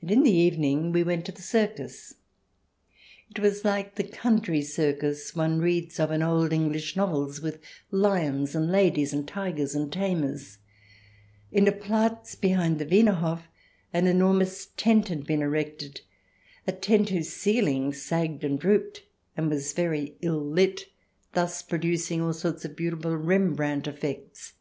[0.00, 2.14] And in the evening we went to the circus.
[3.30, 7.60] It was like the country circus one reads of in old English novels, with
[7.92, 10.58] lions and ladies and tigers and tamers.
[11.52, 13.46] In a Platz, behind the Wiener Hof,
[13.92, 16.00] an enormous tent had been erected—
[16.66, 17.12] a tent i68 THE DESIRABLE ALIEN [ch.
[17.12, 19.02] xii whose ceiling sagged and drooped
[19.36, 20.86] and was very ill lit,
[21.34, 24.54] thus producing all sorts of beautiful Rembrandt effects.